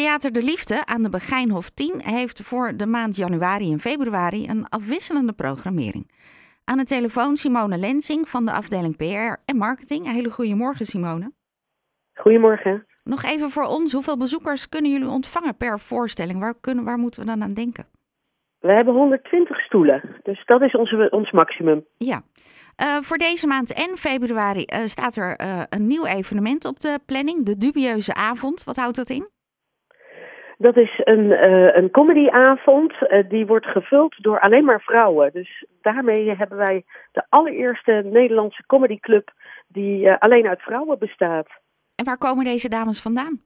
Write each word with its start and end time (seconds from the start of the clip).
Theater 0.00 0.32
de 0.32 0.42
Liefde 0.42 0.86
aan 0.86 1.02
de 1.02 1.10
Begijnhof 1.10 1.70
10 1.70 2.02
heeft 2.04 2.42
voor 2.42 2.72
de 2.76 2.86
maand 2.86 3.16
januari 3.16 3.72
en 3.72 3.78
februari 3.78 4.46
een 4.48 4.68
afwisselende 4.68 5.32
programmering. 5.32 6.10
Aan 6.64 6.78
de 6.78 6.84
telefoon 6.84 7.36
Simone 7.36 7.76
Lensing 7.76 8.28
van 8.28 8.44
de 8.44 8.52
afdeling 8.52 8.96
PR 8.96 9.32
en 9.44 9.56
Marketing. 9.56 10.06
Een 10.06 10.14
hele 10.14 10.30
goede 10.30 10.54
morgen, 10.54 10.86
Simone. 10.86 11.32
Goedemorgen. 12.14 12.86
Nog 13.04 13.22
even 13.22 13.50
voor 13.50 13.64
ons, 13.64 13.92
hoeveel 13.92 14.16
bezoekers 14.16 14.68
kunnen 14.68 14.90
jullie 14.90 15.08
ontvangen 15.08 15.56
per 15.56 15.78
voorstelling? 15.78 16.40
Waar, 16.40 16.54
kunnen, 16.60 16.84
waar 16.84 16.98
moeten 16.98 17.20
we 17.20 17.26
dan 17.26 17.42
aan 17.42 17.54
denken? 17.54 17.86
We 18.58 18.72
hebben 18.72 18.94
120 18.94 19.60
stoelen, 19.60 20.02
dus 20.22 20.44
dat 20.44 20.62
is 20.62 20.74
onze, 20.74 21.08
ons 21.10 21.30
maximum. 21.30 21.84
Ja. 21.96 22.22
Uh, 22.82 22.96
voor 23.00 23.18
deze 23.18 23.46
maand 23.46 23.72
en 23.72 23.96
februari 23.96 24.64
uh, 24.66 24.78
staat 24.78 25.16
er 25.16 25.40
uh, 25.40 25.62
een 25.68 25.86
nieuw 25.86 26.06
evenement 26.06 26.64
op 26.64 26.80
de 26.80 26.98
planning, 27.06 27.46
de 27.46 27.56
Dubieuze 27.56 28.14
Avond. 28.14 28.64
Wat 28.64 28.76
houdt 28.76 28.96
dat 28.96 29.10
in? 29.10 29.32
Dat 30.64 30.76
is 30.76 31.00
een, 31.04 31.24
uh, 31.24 31.76
een 31.76 31.90
comedyavond. 31.90 32.92
Uh, 33.00 33.28
die 33.28 33.46
wordt 33.46 33.66
gevuld 33.66 34.22
door 34.22 34.40
alleen 34.40 34.64
maar 34.64 34.80
vrouwen. 34.80 35.32
Dus 35.32 35.64
daarmee 35.82 36.36
hebben 36.36 36.58
wij 36.58 36.84
de 37.12 37.24
allereerste 37.28 38.02
Nederlandse 38.04 38.66
comedyclub 38.66 39.30
die 39.68 40.04
uh, 40.04 40.16
alleen 40.18 40.46
uit 40.46 40.60
vrouwen 40.62 40.98
bestaat. 40.98 41.48
En 41.94 42.04
waar 42.04 42.18
komen 42.18 42.44
deze 42.44 42.68
dames 42.68 43.02
vandaan? 43.02 43.40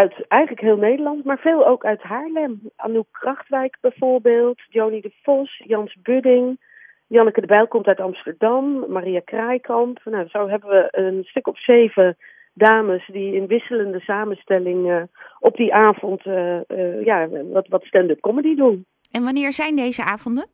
uit 0.00 0.14
eigenlijk 0.28 0.60
heel 0.60 0.76
Nederland, 0.76 1.24
maar 1.24 1.38
veel 1.38 1.66
ook 1.66 1.84
uit 1.84 2.02
Haarlem. 2.02 2.60
Anouk 2.76 3.06
Krachtwijk 3.10 3.76
bijvoorbeeld, 3.80 4.60
Joni 4.68 5.00
de 5.00 5.12
Vos, 5.22 5.62
Jans 5.66 5.96
Budding, 6.02 6.60
Janneke 7.06 7.40
de 7.40 7.46
Bijl 7.46 7.68
komt 7.68 7.86
uit 7.86 8.00
Amsterdam, 8.00 8.84
Maria 8.88 9.20
Kraaikamp. 9.24 10.00
Nou, 10.04 10.28
zo 10.28 10.48
hebben 10.48 10.70
we 10.70 10.88
een 10.90 11.24
stuk 11.24 11.46
of 11.46 11.62
zeven 11.62 12.16
dames 12.54 13.06
die 13.06 13.34
in 13.34 13.46
wisselende 13.46 14.00
samenstelling 14.00 14.90
uh, 14.90 15.02
op 15.38 15.56
die 15.56 15.74
avond 15.74 16.26
uh, 16.26 16.60
uh, 16.68 17.04
ja, 17.04 17.28
wat, 17.28 17.68
wat 17.68 17.84
stand-up 17.84 18.20
comedy 18.20 18.54
doen. 18.54 18.86
En 19.10 19.24
wanneer 19.24 19.52
zijn 19.52 19.76
deze 19.76 20.04
avonden? 20.04 20.46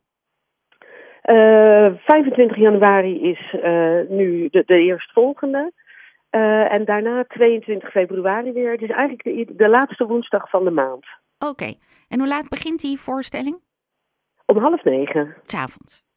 25 1.22 2.56
januari 2.56 3.20
is 3.22 3.56
nu 4.08 4.48
de, 4.48 4.62
de 4.66 4.78
eerstvolgende. 4.78 5.72
en 6.70 6.84
daarna 6.84 7.24
22 7.24 7.90
februari 7.90 8.52
weer. 8.52 8.70
Het 8.70 8.82
is 8.82 8.90
eigenlijk 8.90 9.22
de, 9.22 9.54
de 9.56 9.68
laatste 9.68 10.06
woensdag 10.06 10.50
van 10.50 10.64
de 10.64 10.70
maand. 10.70 11.06
Oké. 11.38 11.50
Okay. 11.50 11.78
En 12.08 12.18
hoe 12.18 12.28
laat 12.28 12.48
begint 12.48 12.80
die 12.80 12.98
voorstelling? 12.98 13.60
Om 14.46 14.58
half 14.58 14.84
negen. 14.84 15.34
S'avonds. 15.42 16.09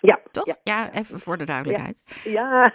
Ja. 0.00 0.20
Toch? 0.30 0.46
Ja. 0.46 0.56
ja, 0.62 0.92
even 0.92 1.18
voor 1.18 1.36
de 1.36 1.44
duidelijkheid. 1.44 2.02
Ja. 2.24 2.74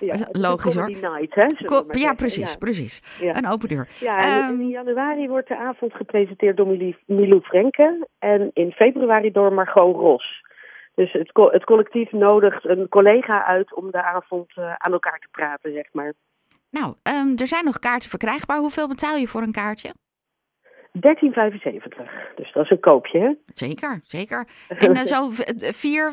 ja. 0.00 0.16
Logisch 0.48 0.74
hoor. 0.74 0.90
Night, 0.90 1.34
hè, 1.34 1.46
ja, 1.90 2.12
precies, 2.12 2.52
ja. 2.52 2.58
precies. 2.58 3.20
Een 3.20 3.48
open 3.48 3.68
deur. 3.68 3.88
Ja, 4.00 4.48
um, 4.48 4.60
in 4.60 4.68
januari 4.68 5.28
wordt 5.28 5.48
de 5.48 5.56
avond 5.56 5.94
gepresenteerd 5.94 6.56
door 6.56 6.66
Milou 7.06 7.40
Frenke 7.40 8.08
en 8.18 8.50
in 8.52 8.72
februari 8.72 9.30
door 9.30 9.52
Margot 9.52 9.96
Ros. 9.96 10.48
Dus 10.94 11.12
het, 11.12 11.32
co 11.32 11.50
het 11.50 11.64
collectief 11.64 12.12
nodigt 12.12 12.64
een 12.64 12.88
collega 12.88 13.44
uit 13.44 13.74
om 13.74 13.90
de 13.90 14.02
avond 14.02 14.56
uh, 14.56 14.74
aan 14.76 14.92
elkaar 14.92 15.18
te 15.18 15.28
praten, 15.30 15.72
zeg 15.72 15.86
maar. 15.92 16.12
Nou, 16.70 16.94
um, 17.02 17.36
er 17.36 17.46
zijn 17.46 17.64
nog 17.64 17.78
kaarten 17.78 18.10
verkrijgbaar. 18.10 18.58
Hoeveel 18.58 18.88
betaal 18.88 19.16
je 19.16 19.26
voor 19.26 19.42
een 19.42 19.52
kaartje? 19.52 19.92
13,75. 20.98 22.34
Dus 22.34 22.52
dat 22.52 22.64
is 22.64 22.70
een 22.70 22.80
koopje, 22.80 23.18
hè? 23.18 23.32
Zeker, 23.52 24.00
zeker. 24.02 24.48
En 24.68 24.90
uh, 24.90 25.02
zo 25.14 25.28
vier, 25.56 26.12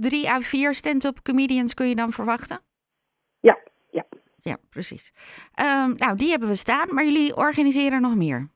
drie 0.00 0.30
à 0.30 0.40
vier 0.40 0.74
stand-up 0.74 1.22
comedians 1.22 1.74
kun 1.74 1.88
je 1.88 1.94
dan 1.94 2.10
verwachten? 2.10 2.60
Ja, 3.40 3.58
ja. 3.90 4.04
Ja, 4.36 4.56
precies. 4.70 5.12
Um, 5.60 5.94
nou, 5.96 6.16
die 6.16 6.30
hebben 6.30 6.48
we 6.48 6.54
staan, 6.54 6.94
maar 6.94 7.04
jullie 7.04 7.36
organiseren 7.36 8.00
nog 8.00 8.16
meer. 8.16 8.48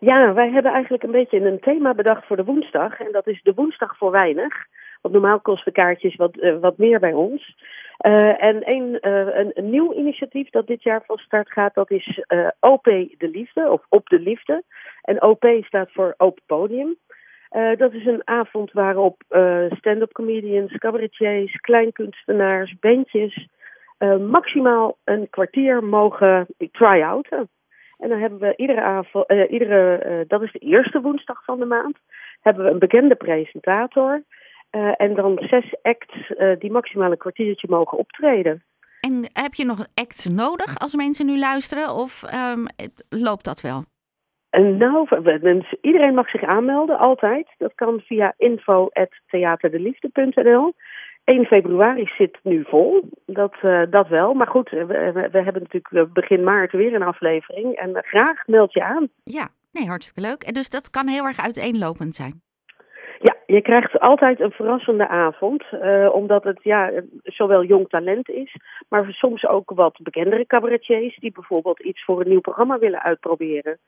Ja, 0.00 0.32
wij 0.32 0.50
hebben 0.50 0.72
eigenlijk 0.72 1.02
een 1.02 1.10
beetje 1.10 1.40
een 1.40 1.60
thema 1.60 1.94
bedacht 1.94 2.26
voor 2.26 2.36
de 2.36 2.44
woensdag. 2.44 3.00
En 3.00 3.12
dat 3.12 3.26
is 3.26 3.42
de 3.42 3.54
woensdag 3.54 3.96
voor 3.96 4.10
weinig. 4.10 4.54
Want 5.00 5.14
normaal 5.14 5.40
kosten 5.40 5.72
kaartjes 5.72 6.16
wat, 6.16 6.36
uh, 6.36 6.58
wat 6.60 6.78
meer 6.78 7.00
bij 7.00 7.12
ons. 7.12 7.56
Uh, 8.06 8.42
en 8.42 8.74
een, 8.74 8.98
uh, 9.00 9.52
een, 9.54 9.70
nieuw 9.70 9.94
initiatief 9.94 10.50
dat 10.50 10.66
dit 10.66 10.82
jaar 10.82 11.02
van 11.06 11.16
start 11.16 11.52
gaat, 11.52 11.74
dat 11.74 11.90
is 11.90 12.22
uh, 12.28 12.48
OP 12.60 12.84
de 12.84 13.28
Liefde, 13.32 13.70
of 13.70 13.82
Op 13.88 14.08
de 14.08 14.20
Liefde. 14.20 14.62
En 15.02 15.22
OP 15.22 15.44
staat 15.60 15.92
voor 15.92 16.14
Open 16.16 16.42
Podium. 16.46 16.96
dat 17.76 17.92
is 17.92 18.06
een 18.06 18.22
avond 18.24 18.72
waarop 18.72 19.22
stand-up 19.70 20.12
comedians, 20.12 20.72
cabaretiers, 20.72 21.56
kleinkunstenaars, 21.56 22.74
bandjes 22.80 23.48
maximaal 24.28 24.96
een 25.04 25.30
kwartier 25.30 25.84
mogen 25.84 26.46
try-outen. 26.72 27.48
En 27.98 28.08
dan 28.08 28.20
hebben 28.20 28.38
we 28.38 28.56
iedere 28.56 28.80
avond, 28.80 29.32
iedere, 29.50 30.24
dat 30.28 30.42
is 30.42 30.52
de 30.52 30.58
eerste 30.58 31.00
woensdag 31.00 31.44
van 31.44 31.58
de 31.58 31.66
maand, 31.66 31.98
hebben 32.40 32.64
we 32.64 32.72
een 32.72 32.78
bekende 32.78 33.14
presentator. 33.14 34.22
Uh, 34.76 34.92
en 34.96 35.14
dan 35.14 35.38
zes 35.40 35.76
acts 35.82 36.30
uh, 36.30 36.58
die 36.58 36.70
maximaal 36.70 37.10
een 37.10 37.16
kwartiertje 37.16 37.66
mogen 37.70 37.98
optreden. 37.98 38.62
En 39.00 39.28
heb 39.32 39.54
je 39.54 39.64
nog 39.64 39.86
acts 39.94 40.28
nodig 40.28 40.78
als 40.78 40.94
mensen 40.94 41.26
nu 41.26 41.38
luisteren 41.38 41.94
of 41.94 42.22
um, 42.52 42.66
loopt 43.08 43.44
dat 43.44 43.60
wel? 43.60 43.84
Nou, 44.50 45.06
iedereen 45.80 46.14
mag 46.14 46.30
zich 46.30 46.42
aanmelden, 46.42 46.98
altijd. 46.98 47.48
Dat 47.58 47.74
kan 47.74 48.00
via 48.00 48.34
info.theaterdeliefde.nl. 48.36 50.74
1 51.24 51.44
februari 51.44 52.10
zit 52.18 52.38
nu 52.42 52.64
vol, 52.66 53.08
dat, 53.26 53.54
uh, 53.62 53.82
dat 53.90 54.08
wel. 54.08 54.34
Maar 54.34 54.46
goed, 54.46 54.70
we, 54.70 54.84
we, 55.32 55.42
hebben 55.42 55.62
natuurlijk 55.62 56.12
begin 56.12 56.44
maart 56.44 56.72
weer 56.72 56.94
een 56.94 57.02
aflevering. 57.02 57.74
En 57.74 57.98
graag 58.02 58.46
meld 58.46 58.72
je 58.72 58.84
aan. 58.84 59.08
Ja, 59.24 59.48
nee, 59.72 59.86
hartstikke 59.86 60.28
leuk. 60.28 60.42
En 60.42 60.54
dus 60.54 60.70
dat 60.70 60.90
kan 60.90 61.08
heel 61.08 61.24
erg 61.24 61.40
uiteenlopend 61.40 62.14
zijn. 62.14 62.43
Ja, 63.20 63.36
je 63.46 63.62
krijgt 63.62 64.00
altijd 64.00 64.40
een 64.40 64.50
verrassende 64.50 65.08
avond, 65.08 65.64
uh, 65.72 66.14
omdat 66.14 66.44
het 66.44 66.58
ja, 66.62 66.90
zowel 67.22 67.64
jong 67.64 67.88
talent 67.88 68.28
is, 68.28 68.56
maar 68.88 69.06
soms 69.08 69.48
ook 69.48 69.70
wat 69.74 69.98
bekendere 70.02 70.46
cabaretiers 70.46 71.16
die 71.18 71.32
bijvoorbeeld 71.32 71.80
iets 71.80 72.04
voor 72.04 72.20
een 72.20 72.28
nieuw 72.28 72.40
programma 72.40 72.78
willen 72.78 73.02
uitproberen. 73.02 73.78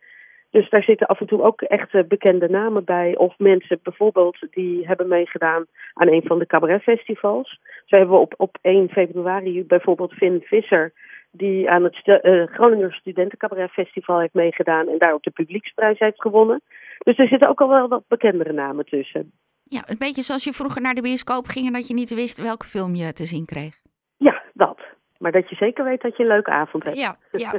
Dus 0.50 0.70
daar 0.70 0.82
zitten 0.82 1.06
af 1.06 1.20
en 1.20 1.26
toe 1.26 1.42
ook 1.42 1.62
echt 1.62 2.08
bekende 2.08 2.48
namen 2.48 2.84
bij. 2.84 3.16
Of 3.16 3.38
mensen 3.38 3.80
bijvoorbeeld 3.82 4.46
die 4.50 4.86
hebben 4.86 5.08
meegedaan 5.08 5.66
aan 5.94 6.08
een 6.08 6.22
van 6.26 6.38
de 6.38 6.46
cabaretfestivals. 6.46 7.60
Zo 7.84 7.96
hebben 7.96 8.14
we 8.14 8.20
op, 8.20 8.34
op 8.36 8.58
1 8.60 8.88
februari 8.88 9.64
bijvoorbeeld 9.64 10.12
Finn 10.12 10.42
Visser, 10.44 10.92
die 11.36 11.70
aan 11.70 11.84
het 11.84 12.00
uh, 12.04 12.46
Groninger 12.46 12.92
Studentencabaret 12.94 13.70
Festival 13.70 14.20
heeft 14.20 14.34
meegedaan 14.34 14.88
en 14.88 14.98
daar 14.98 15.12
ook 15.12 15.22
de 15.22 15.30
publieksprijs 15.30 15.98
heeft 15.98 16.20
gewonnen. 16.20 16.62
Dus 16.98 17.18
er 17.18 17.28
zitten 17.28 17.48
ook 17.48 17.60
al 17.60 17.68
wel 17.68 17.88
wat 17.88 18.08
bekendere 18.08 18.52
namen 18.52 18.84
tussen. 18.84 19.32
Ja, 19.62 19.82
een 19.86 19.98
beetje 19.98 20.22
zoals 20.22 20.44
je 20.44 20.52
vroeger 20.52 20.82
naar 20.82 20.94
de 20.94 21.02
bioscoop 21.02 21.46
ging 21.46 21.66
en 21.66 21.72
dat 21.72 21.88
je 21.88 21.94
niet 21.94 22.14
wist 22.14 22.42
welke 22.42 22.66
film 22.66 22.94
je 22.94 23.12
te 23.12 23.24
zien 23.24 23.44
kreeg. 23.44 23.80
Ja, 24.16 24.42
dat. 24.52 24.80
Maar 25.18 25.32
dat 25.32 25.48
je 25.48 25.56
zeker 25.56 25.84
weet 25.84 26.02
dat 26.02 26.16
je 26.16 26.22
een 26.22 26.28
leuke 26.28 26.50
avond 26.50 26.84
hebt. 26.84 26.96
Ja, 26.96 27.18
ja. 27.30 27.52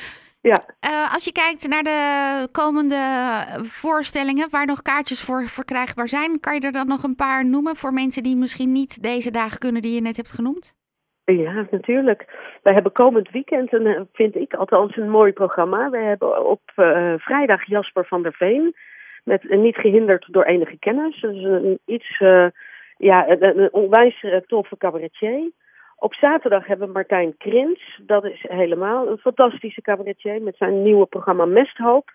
ja. 0.50 0.64
Uh, 0.88 1.14
als 1.14 1.24
je 1.24 1.32
kijkt 1.32 1.68
naar 1.68 1.82
de 1.82 2.48
komende 2.52 2.96
voorstellingen 3.62 4.50
waar 4.50 4.66
nog 4.66 4.82
kaartjes 4.82 5.22
voor 5.22 5.46
verkrijgbaar 5.46 6.08
zijn, 6.08 6.40
kan 6.40 6.54
je 6.54 6.60
er 6.60 6.72
dan 6.72 6.86
nog 6.86 7.02
een 7.02 7.16
paar 7.16 7.46
noemen 7.46 7.76
voor 7.76 7.92
mensen 7.92 8.22
die 8.22 8.36
misschien 8.36 8.72
niet 8.72 9.02
deze 9.02 9.30
dagen 9.30 9.58
kunnen 9.58 9.82
die 9.82 9.94
je 9.94 10.00
net 10.00 10.16
hebt 10.16 10.32
genoemd? 10.32 10.74
Ja, 11.26 11.66
natuurlijk. 11.70 12.24
Wij 12.62 12.72
hebben 12.72 12.92
komend 12.92 13.30
weekend, 13.30 13.72
een, 13.72 14.08
vind 14.12 14.34
ik 14.34 14.54
althans, 14.54 14.96
een 14.96 15.10
mooi 15.10 15.32
programma. 15.32 15.90
We 15.90 15.98
hebben 15.98 16.46
op 16.46 16.60
uh, 16.76 17.14
vrijdag 17.16 17.66
Jasper 17.66 18.06
van 18.06 18.22
der 18.22 18.32
Veen. 18.32 18.74
Met, 19.24 19.44
uh, 19.44 19.58
niet 19.58 19.76
gehinderd 19.76 20.26
door 20.30 20.44
enige 20.44 20.78
kennis. 20.78 21.20
Dus 21.20 21.42
een 21.42 21.78
iets, 21.84 22.20
uh, 22.20 22.46
ja, 22.96 23.28
een, 23.28 23.58
een 23.58 23.72
onwijs 23.72 24.24
toffe 24.46 24.76
cabaretier. 24.76 25.50
Op 25.96 26.14
zaterdag 26.14 26.66
hebben 26.66 26.86
we 26.86 26.92
Martijn 26.92 27.36
Krins. 27.36 28.00
Dat 28.02 28.24
is 28.24 28.44
helemaal 28.48 29.08
een 29.08 29.18
fantastische 29.18 29.82
cabaretier 29.82 30.42
met 30.42 30.56
zijn 30.56 30.82
nieuwe 30.82 31.06
programma 31.06 31.44
Mesthoop. 31.44 32.10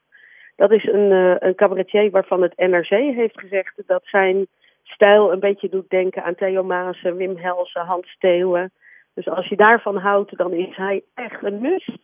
Dat 0.56 0.75
is 0.75 0.85
een, 0.85 1.12
een 1.45 1.56
cabaretier 1.56 2.12
waarvan 2.12 2.41
het 2.41 2.57
NRC 2.57 2.89
heeft 2.89 3.39
gezegd 3.39 3.83
dat 3.85 4.01
zijn 4.03 4.47
stijl 4.83 5.31
een 5.31 5.39
beetje 5.39 5.69
doet 5.69 5.89
denken 5.89 6.24
aan 6.24 6.35
Theo 6.35 6.63
Maassen, 6.63 7.15
Wim 7.15 7.38
Helsen, 7.38 7.85
Hans 7.85 8.15
Theeuwen. 8.19 8.71
Dus 9.13 9.27
als 9.27 9.47
je 9.47 9.55
daarvan 9.55 9.97
houdt, 9.97 10.37
dan 10.37 10.53
is 10.53 10.75
hij 10.75 11.03
echt 11.13 11.43
een 11.43 11.61
must. 11.61 11.97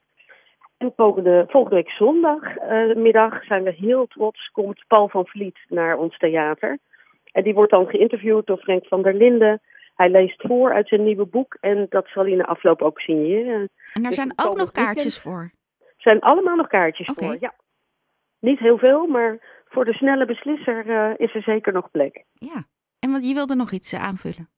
En 0.77 0.93
volgende, 0.95 1.45
volgende 1.47 1.75
week 1.75 1.89
zondagmiddag 1.89 3.33
uh, 3.33 3.49
zijn 3.49 3.63
we 3.63 3.71
heel 3.71 4.07
trots. 4.07 4.49
Komt 4.51 4.83
Paul 4.87 5.09
van 5.09 5.27
Vliet 5.27 5.57
naar 5.67 5.97
ons 5.97 6.17
theater. 6.17 6.77
En 7.31 7.43
die 7.43 7.53
wordt 7.53 7.71
dan 7.71 7.87
geïnterviewd 7.87 8.45
door 8.45 8.57
Frank 8.57 8.85
van 8.85 9.01
der 9.01 9.13
Linden. 9.13 9.61
Hij 9.95 10.09
leest 10.09 10.41
voor 10.41 10.73
uit 10.73 10.87
zijn 10.87 11.03
nieuwe 11.03 11.25
boek 11.25 11.57
en 11.59 11.85
dat 11.89 12.07
zal 12.07 12.23
hij 12.23 12.31
in 12.31 12.37
de 12.37 12.45
afloop 12.45 12.81
ook 12.81 12.99
signeren. 12.99 13.69
En 13.93 14.01
daar 14.01 14.03
dus 14.03 14.15
zijn 14.15 14.33
ook 14.35 14.57
nog 14.57 14.71
kaartjes 14.71 15.19
voor? 15.19 15.51
Er 15.79 15.93
zijn 15.97 16.19
allemaal 16.19 16.55
nog 16.55 16.67
kaartjes 16.67 17.09
okay. 17.09 17.27
voor, 17.27 17.37
ja. 17.39 17.53
Niet 18.39 18.59
heel 18.59 18.77
veel, 18.77 19.07
maar 19.07 19.63
voor 19.65 19.85
de 19.85 19.93
snelle 19.93 20.25
beslisser 20.25 20.85
uh, 20.85 21.13
is 21.17 21.35
er 21.35 21.41
zeker 21.41 21.73
nog 21.73 21.91
plek. 21.91 22.23
Ja, 22.33 22.63
en 22.99 23.11
want 23.11 23.27
je 23.27 23.33
wilde 23.33 23.55
nog 23.55 23.71
iets 23.71 23.93
uh, 23.93 24.03
aanvullen? 24.03 24.49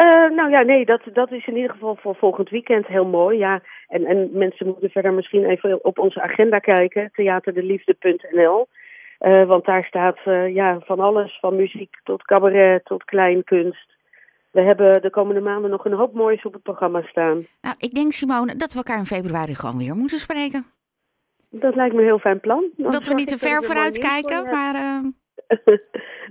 Uh, 0.00 0.30
nou 0.30 0.50
ja, 0.50 0.62
nee, 0.62 0.84
dat, 0.84 1.00
dat 1.12 1.32
is 1.32 1.46
in 1.46 1.56
ieder 1.56 1.72
geval 1.72 1.96
voor 2.00 2.16
volgend 2.16 2.50
weekend 2.50 2.86
heel 2.86 3.06
mooi. 3.06 3.38
Ja. 3.38 3.60
En, 3.88 4.04
en 4.04 4.28
mensen 4.32 4.66
moeten 4.66 4.90
verder 4.90 5.12
misschien 5.12 5.44
even 5.44 5.84
op 5.84 5.98
onze 5.98 6.20
agenda 6.20 6.58
kijken, 6.58 7.10
theaterdeliefde.nl. 7.12 8.66
Uh, 9.20 9.44
want 9.44 9.64
daar 9.64 9.84
staat 9.84 10.18
uh, 10.24 10.54
ja, 10.54 10.78
van 10.80 11.00
alles, 11.00 11.38
van 11.40 11.56
muziek 11.56 11.96
tot 12.04 12.22
cabaret 12.22 12.84
tot 12.84 13.04
kleinkunst. 13.04 13.96
We 14.50 14.60
hebben 14.60 15.02
de 15.02 15.10
komende 15.10 15.40
maanden 15.40 15.70
nog 15.70 15.84
een 15.84 15.92
hoop 15.92 16.14
moois 16.14 16.42
op 16.42 16.52
het 16.52 16.62
programma 16.62 17.02
staan. 17.02 17.46
Nou, 17.60 17.74
ik 17.78 17.94
denk 17.94 18.12
Simone 18.12 18.56
dat 18.56 18.72
we 18.72 18.78
elkaar 18.78 18.98
in 18.98 19.04
februari 19.04 19.54
gewoon 19.54 19.78
weer 19.78 19.94
moeten 19.94 20.18
spreken. 20.18 20.64
Dat 21.50 21.74
lijkt 21.74 21.94
me 21.94 22.00
een 22.00 22.08
heel 22.08 22.18
fijn 22.18 22.40
plan. 22.40 22.64
Dan 22.76 22.90
dat 22.90 23.06
we 23.06 23.14
niet 23.14 23.28
te 23.28 23.38
ver 23.38 23.62
vooruit 23.62 23.98
kijken, 23.98 24.42
maar... 24.50 24.74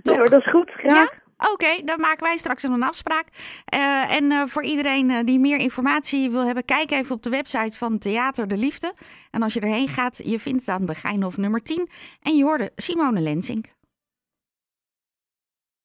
Nee, 0.01 0.17
maar 0.17 0.29
dat 0.29 0.39
is 0.39 0.49
goed, 0.49 0.71
graag. 0.71 1.11
Ja? 1.11 1.26
Oké, 1.37 1.83
dan 1.85 1.99
maken 1.99 2.23
wij 2.23 2.37
straks 2.37 2.63
een 2.63 2.83
afspraak. 2.83 3.25
Uh, 3.73 4.15
en 4.15 4.23
uh, 4.23 4.43
voor 4.45 4.63
iedereen 4.63 5.09
uh, 5.09 5.17
die 5.23 5.39
meer 5.39 5.57
informatie 5.57 6.29
wil 6.29 6.45
hebben, 6.45 6.65
kijk 6.65 6.91
even 6.91 7.15
op 7.15 7.23
de 7.23 7.29
website 7.29 7.77
van 7.77 7.97
Theater 7.97 8.47
de 8.47 8.57
Liefde. 8.57 8.93
En 9.31 9.43
als 9.43 9.53
je 9.53 9.59
erheen 9.59 9.87
gaat, 9.87 10.21
je 10.23 10.39
vindt 10.39 10.59
het 10.59 10.69
aan 10.69 10.85
Begijnhof 10.85 11.37
nummer 11.37 11.63
10. 11.63 11.89
En 12.21 12.35
je 12.35 12.43
hoorde 12.43 12.71
Simone 12.75 13.19
Lensink. 13.19 13.65